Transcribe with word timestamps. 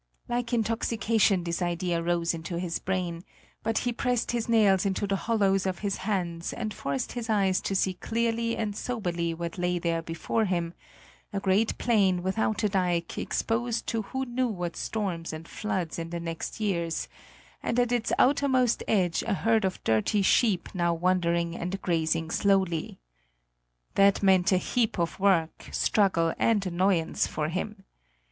Like 0.27 0.51
intoxication 0.51 1.43
this 1.43 1.61
idea 1.61 2.01
rose 2.01 2.33
into 2.33 2.57
his 2.57 2.79
brain; 2.79 3.23
but 3.61 3.77
he 3.77 3.93
pressed 3.93 4.31
his 4.31 4.49
nails 4.49 4.83
into 4.83 5.05
the 5.05 5.15
hollows 5.15 5.67
of 5.67 5.77
his 5.85 5.97
hands 5.97 6.53
and 6.53 6.73
forced 6.73 7.11
his 7.11 7.29
eyes 7.29 7.61
to 7.61 7.75
see 7.75 7.93
clearly 7.93 8.57
and 8.57 8.75
soberly 8.75 9.35
what 9.35 9.59
lay 9.59 9.77
there 9.77 10.01
before 10.01 10.45
him: 10.45 10.73
a 11.31 11.39
great 11.39 11.77
plain 11.77 12.23
without 12.23 12.63
a 12.63 12.69
dike 12.69 13.19
exposed 13.19 13.85
to 13.85 14.01
who 14.01 14.25
knew 14.25 14.47
what 14.47 14.75
storms 14.75 15.31
and 15.33 15.47
floods 15.47 15.99
in 15.99 16.09
the 16.09 16.19
next 16.19 16.59
years, 16.59 17.07
and 17.61 17.79
at 17.79 17.91
its 17.91 18.11
outermost 18.17 18.81
edge 18.87 19.21
a 19.27 19.35
herd 19.35 19.63
of 19.65 19.83
dirty 19.83 20.23
sheep 20.23 20.67
now 20.73 20.95
wandering 20.95 21.55
and 21.55 21.79
grazing 21.83 22.31
slowly. 22.31 22.97
That 23.93 24.23
meant 24.23 24.51
a 24.51 24.57
heap 24.57 24.97
of 24.97 25.19
work, 25.19 25.69
struggle, 25.71 26.33
and 26.39 26.65
annoyance 26.65 27.27
for 27.27 27.49
him! 27.49 27.83